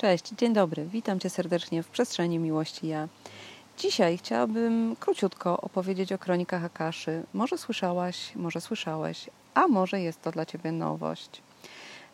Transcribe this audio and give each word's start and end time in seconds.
Cześć, 0.00 0.28
dzień 0.28 0.52
dobry. 0.52 0.86
Witam 0.86 1.20
Cię 1.20 1.30
serdecznie 1.30 1.82
w 1.82 1.88
przestrzeni 1.88 2.38
miłości 2.38 2.88
ja. 2.88 3.08
Dzisiaj 3.78 4.18
chciałabym 4.18 4.96
króciutko 5.00 5.60
opowiedzieć 5.60 6.12
o 6.12 6.18
kronikach 6.18 6.64
Akaszy. 6.64 7.22
Może 7.34 7.58
słyszałaś, 7.58 8.32
może 8.36 8.60
słyszałeś, 8.60 9.30
a 9.54 9.68
może 9.68 10.00
jest 10.00 10.22
to 10.22 10.30
dla 10.30 10.46
Ciebie 10.46 10.72
nowość. 10.72 11.42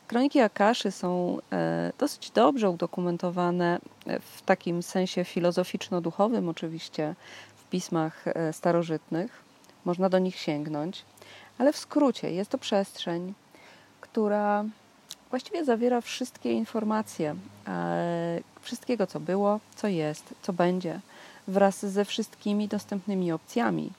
Kroniki 0.09 0.41
Akaszy 0.41 0.91
są 0.91 1.39
e, 1.53 1.93
dosyć 1.99 2.31
dobrze 2.31 2.71
udokumentowane 2.71 3.79
w 4.21 4.43
takim 4.43 4.83
sensie 4.83 5.25
filozoficzno-duchowym, 5.25 6.49
oczywiście, 6.49 7.15
w 7.57 7.71
pismach 7.71 8.29
e, 8.29 8.53
starożytnych. 8.53 9.43
Można 9.85 10.09
do 10.09 10.19
nich 10.19 10.39
sięgnąć, 10.39 11.05
ale 11.59 11.73
w 11.73 11.79
skrócie 11.79 12.31
jest 12.31 12.51
to 12.51 12.59
przestrzeń, 12.59 13.35
która 14.01 14.65
właściwie 15.35 15.65
zawiera 15.65 16.01
wszystkie 16.01 16.53
informacje, 16.53 17.35
e, 17.69 18.41
wszystkiego, 18.61 19.07
co 19.07 19.21
było, 19.21 19.61
co 19.77 19.89
jest, 19.89 20.35
co 20.43 20.53
będzie, 20.53 21.01
wraz 21.49 21.87
ze 21.87 22.05
wszystkimi 22.05 22.69
dostępnymi 22.69 23.33
opcjami. 23.33 23.91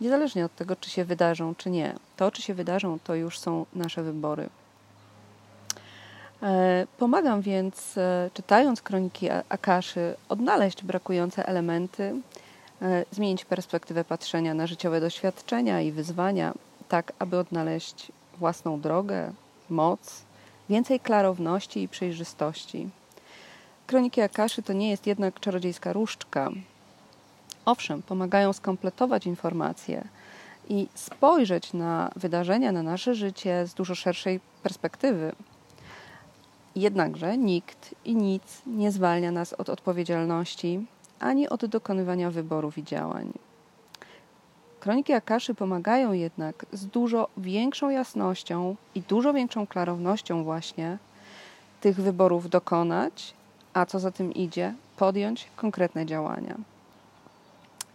Niezależnie 0.00 0.44
od 0.44 0.54
tego, 0.56 0.76
czy 0.76 0.90
się 0.90 1.04
wydarzą, 1.04 1.54
czy 1.54 1.70
nie. 1.70 1.94
To, 2.16 2.30
czy 2.30 2.42
się 2.42 2.54
wydarzą, 2.54 2.98
to 3.04 3.14
już 3.14 3.38
są 3.38 3.66
nasze 3.74 4.02
wybory. 4.02 4.48
E, 6.42 6.86
pomagam 6.98 7.40
więc, 7.40 7.98
e, 7.98 8.30
czytając 8.34 8.82
kroniki 8.82 9.28
Akaszy, 9.48 10.14
odnaleźć 10.28 10.82
brakujące 10.82 11.46
elementy, 11.48 12.14
zmienić 13.10 13.44
perspektywę 13.44 14.04
patrzenia 14.04 14.54
na 14.54 14.66
życiowe 14.66 15.00
doświadczenia 15.00 15.80
i 15.80 15.92
wyzwania, 15.92 16.54
tak 16.88 17.12
aby 17.18 17.38
odnaleźć 17.38 18.12
własną 18.38 18.80
drogę, 18.80 19.32
moc, 19.70 20.25
więcej 20.68 21.00
klarowności 21.00 21.82
i 21.82 21.88
przejrzystości. 21.88 22.88
Kroniki 23.86 24.20
Akaszy 24.20 24.62
to 24.62 24.72
nie 24.72 24.90
jest 24.90 25.06
jednak 25.06 25.40
czarodziejska 25.40 25.92
różdżka. 25.92 26.50
Owszem, 27.64 28.02
pomagają 28.02 28.52
skompletować 28.52 29.26
informacje 29.26 30.08
i 30.68 30.88
spojrzeć 30.94 31.72
na 31.72 32.10
wydarzenia, 32.16 32.72
na 32.72 32.82
nasze 32.82 33.14
życie 33.14 33.66
z 33.66 33.74
dużo 33.74 33.94
szerszej 33.94 34.40
perspektywy. 34.62 35.32
Jednakże 36.76 37.38
nikt 37.38 37.94
i 38.04 38.16
nic 38.16 38.62
nie 38.66 38.92
zwalnia 38.92 39.32
nas 39.32 39.52
od 39.52 39.68
odpowiedzialności 39.68 40.86
ani 41.20 41.48
od 41.48 41.66
dokonywania 41.66 42.30
wyborów 42.30 42.78
i 42.78 42.84
działań. 42.84 43.32
Kroniki 44.86 45.12
Akaszy 45.12 45.54
pomagają 45.54 46.12
jednak 46.12 46.66
z 46.72 46.86
dużo 46.86 47.28
większą 47.36 47.90
jasnością 47.90 48.76
i 48.94 49.00
dużo 49.00 49.32
większą 49.32 49.66
klarownością 49.66 50.44
właśnie 50.44 50.98
tych 51.80 51.96
wyborów 51.96 52.50
dokonać, 52.50 53.34
a 53.74 53.86
co 53.86 53.98
za 53.98 54.10
tym 54.10 54.32
idzie, 54.34 54.74
podjąć 54.96 55.50
konkretne 55.56 56.06
działania. 56.06 56.54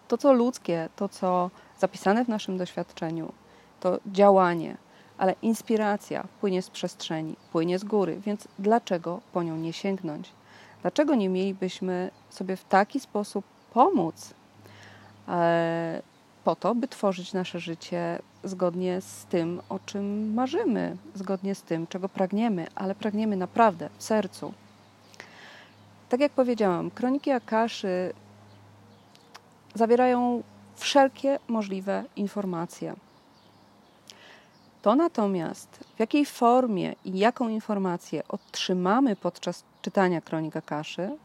To, 0.07 0.17
co 0.17 0.33
ludzkie, 0.33 0.89
to, 0.95 1.09
co 1.09 1.49
zapisane 1.79 2.25
w 2.25 2.29
naszym 2.29 2.57
doświadczeniu, 2.57 3.31
to 3.79 3.99
działanie, 4.05 4.77
ale 5.17 5.35
inspiracja 5.41 6.23
płynie 6.41 6.61
z 6.61 6.69
przestrzeni, 6.69 7.35
płynie 7.51 7.79
z 7.79 7.83
góry, 7.83 8.21
więc 8.25 8.47
dlaczego 8.59 9.19
po 9.33 9.43
nią 9.43 9.57
nie 9.57 9.73
sięgnąć? 9.73 10.29
Dlaczego 10.81 11.15
nie 11.15 11.29
mielibyśmy 11.29 12.11
sobie 12.29 12.55
w 12.55 12.63
taki 12.63 12.99
sposób 12.99 13.45
pomóc? 13.73 14.33
E, 15.27 16.10
po 16.43 16.55
to, 16.55 16.75
by 16.75 16.87
tworzyć 16.87 17.33
nasze 17.33 17.59
życie 17.59 18.19
zgodnie 18.43 19.01
z 19.01 19.25
tym, 19.25 19.61
o 19.69 19.79
czym 19.79 20.33
marzymy, 20.33 20.97
zgodnie 21.15 21.55
z 21.55 21.61
tym, 21.61 21.87
czego 21.87 22.09
pragniemy, 22.09 22.67
ale 22.75 22.95
pragniemy 22.95 23.35
naprawdę 23.37 23.89
w 23.97 24.03
sercu. 24.03 24.53
Tak 26.09 26.19
jak 26.19 26.31
powiedziałam, 26.31 26.91
kroniki 26.91 27.31
Akaszy 27.31 28.13
zawierają 29.75 30.43
wszelkie 30.75 31.39
możliwe 31.47 32.03
informacje. 32.15 32.95
To 34.81 34.95
natomiast, 34.95 35.69
w 35.95 35.99
jakiej 35.99 36.25
formie 36.25 36.95
i 37.05 37.19
jaką 37.19 37.49
informację 37.49 38.23
otrzymamy 38.27 39.15
podczas 39.15 39.63
czytania 39.81 40.21
kronik 40.21 40.55
Akaszy, 40.55 41.17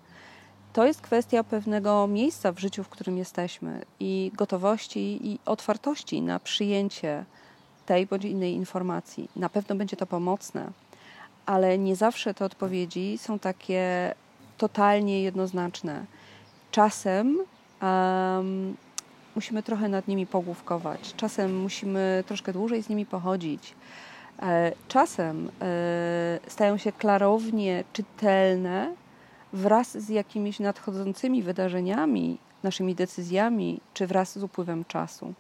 to 0.77 0.87
jest 0.87 1.01
kwestia 1.01 1.45
pewnego 1.45 2.07
miejsca 2.07 2.53
w 2.53 2.59
życiu, 2.59 2.85
w 2.85 2.89
którym 2.89 3.19
jesteśmy 3.19 3.85
i 4.01 4.33
gotowości 4.35 5.29
i 5.29 5.39
otwartości 5.47 6.23
na 6.23 6.41
przyjęcie 6.41 7.25
tej 7.87 8.07
bądź 8.07 8.25
innej 8.25 8.55
informacji. 8.55 9.29
Na 9.37 9.49
pewno 9.49 9.77
będzie 9.77 9.97
to 9.97 10.07
pomocne, 10.07 10.71
ale 11.47 11.79
nie 11.79 11.97
zawsze 11.97 12.35
te 12.35 12.45
odpowiedzi 12.45 13.19
są 13.19 13.39
takie 13.39 14.15
totalnie 14.59 15.23
jednoznaczne. 15.23 16.05
Czasem 16.71 17.39
um, 17.83 18.77
musimy 19.35 19.63
trochę 19.63 19.89
nad 19.89 20.09
nimi 20.09 20.27
pogłówkować, 20.27 21.15
czasem 21.17 21.61
musimy 21.61 22.25
troszkę 22.27 22.53
dłużej 22.53 22.83
z 22.83 22.89
nimi 22.89 23.07
pochodzić. 23.07 23.75
E, 24.43 24.73
czasem 24.89 25.51
e, 25.61 26.39
stają 26.49 26.77
się 26.79 26.93
klarownie 26.93 27.85
czytelne 27.93 29.06
wraz 29.57 29.99
z 29.99 30.09
jakimiś 30.09 30.61
nadchodzącymi 30.61 31.43
wydarzeniami, 31.43 32.39
naszymi 32.63 32.95
decyzjami, 32.95 33.81
czy 33.95 34.07
wraz 34.07 34.39
z 34.39 34.43
upływem 34.43 34.85
czasu. 34.85 35.35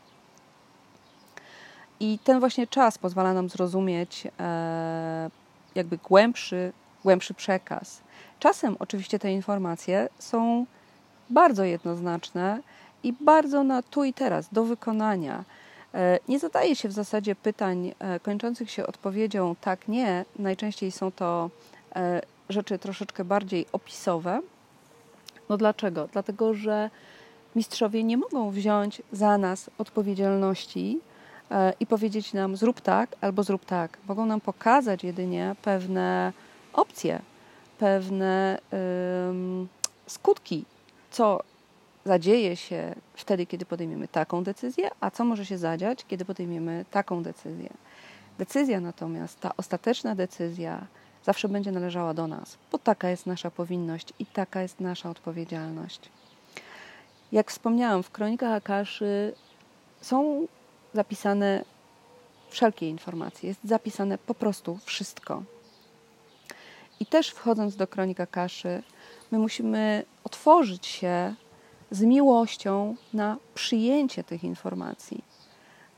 I 2.00 2.18
ten 2.24 2.40
właśnie 2.40 2.66
czas 2.66 2.98
pozwala 2.98 3.34
nam 3.34 3.48
zrozumieć 3.48 4.26
e, 4.40 5.30
jakby 5.74 5.98
głębszy, 5.98 6.72
głębszy 7.04 7.34
przekaz. 7.34 8.00
Czasem 8.38 8.76
oczywiście 8.78 9.18
te 9.18 9.32
informacje 9.32 10.08
są 10.18 10.66
bardzo 11.30 11.64
jednoznaczne 11.64 12.60
i 13.02 13.12
bardzo 13.12 13.64
na 13.64 13.82
tu 13.82 14.04
i 14.04 14.12
teraz, 14.12 14.48
do 14.52 14.64
wykonania. 14.64 15.44
E, 15.94 16.18
nie 16.28 16.38
zadaje 16.38 16.76
się 16.76 16.88
w 16.88 16.92
zasadzie 16.92 17.34
pytań 17.34 17.94
e, 17.98 18.20
kończących 18.20 18.70
się 18.70 18.86
odpowiedzią 18.86 19.56
tak, 19.60 19.88
nie. 19.88 20.24
Najczęściej 20.38 20.92
są 20.92 21.12
to 21.12 21.50
rzeczy 22.48 22.78
troszeczkę 22.78 23.24
bardziej 23.24 23.66
opisowe. 23.72 24.40
No 25.48 25.56
dlaczego? 25.56 26.08
Dlatego, 26.12 26.54
że 26.54 26.90
mistrzowie 27.56 28.04
nie 28.04 28.16
mogą 28.16 28.50
wziąć 28.50 29.02
za 29.12 29.38
nas 29.38 29.70
odpowiedzialności 29.78 31.00
e, 31.50 31.72
i 31.80 31.86
powiedzieć 31.86 32.32
nam 32.32 32.56
zrób 32.56 32.80
tak 32.80 33.16
albo 33.20 33.42
zrób 33.42 33.64
tak. 33.64 33.98
Mogą 34.08 34.26
nam 34.26 34.40
pokazać 34.40 35.04
jedynie 35.04 35.56
pewne 35.62 36.32
opcje, 36.72 37.22
pewne 37.78 38.58
um, 39.26 39.68
skutki, 40.06 40.64
co 41.10 41.40
zadzieje 42.04 42.56
się 42.56 42.94
wtedy, 43.14 43.46
kiedy 43.46 43.64
podejmiemy 43.64 44.08
taką 44.08 44.44
decyzję, 44.44 44.90
a 45.00 45.10
co 45.10 45.24
może 45.24 45.46
się 45.46 45.58
zadziać, 45.58 46.04
kiedy 46.08 46.24
podejmiemy 46.24 46.84
taką 46.90 47.22
decyzję. 47.22 47.70
Decyzja 48.38 48.80
natomiast, 48.80 49.40
ta 49.40 49.52
ostateczna 49.56 50.14
decyzja, 50.14 50.86
zawsze 51.26 51.48
będzie 51.48 51.72
należała 51.72 52.14
do 52.14 52.26
nas, 52.26 52.58
bo 52.72 52.78
taka 52.78 53.08
jest 53.08 53.26
nasza 53.26 53.50
powinność 53.50 54.12
i 54.18 54.26
taka 54.26 54.62
jest 54.62 54.80
nasza 54.80 55.10
odpowiedzialność. 55.10 56.00
Jak 57.32 57.50
wspomniałam, 57.50 58.02
w 58.02 58.10
kronikach 58.10 58.52
Akaszy 58.52 59.34
są 60.00 60.46
zapisane 60.94 61.64
wszelkie 62.50 62.88
informacje, 62.88 63.48
jest 63.48 63.60
zapisane 63.64 64.18
po 64.18 64.34
prostu 64.34 64.78
wszystko. 64.84 65.42
I 67.00 67.06
też 67.06 67.28
wchodząc 67.30 67.76
do 67.76 67.86
kronik 67.86 68.20
Akaszy, 68.20 68.82
my 69.30 69.38
musimy 69.38 70.04
otworzyć 70.24 70.86
się 70.86 71.34
z 71.90 72.02
miłością 72.02 72.96
na 73.12 73.36
przyjęcie 73.54 74.24
tych 74.24 74.44
informacji. 74.44 75.24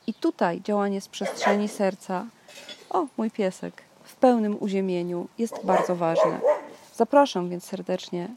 I 0.06 0.14
tutaj 0.14 0.60
działanie 0.62 1.00
z 1.00 1.08
przestrzeni 1.08 1.68
serca. 1.68 2.26
O, 2.90 3.06
mój 3.16 3.30
piesek 3.30 3.87
w 4.08 4.16
pełnym 4.16 4.56
uziemieniu 4.60 5.28
jest 5.38 5.64
bardzo 5.64 5.96
ważne. 5.96 6.40
Zapraszam 6.94 7.48
więc 7.48 7.64
serdecznie 7.64 8.28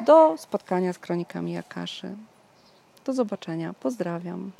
do 0.00 0.34
spotkania 0.38 0.92
z 0.92 0.98
kronikami 0.98 1.56
Akaszy. 1.56 2.16
Do 3.04 3.12
zobaczenia. 3.12 3.74
Pozdrawiam. 3.80 4.50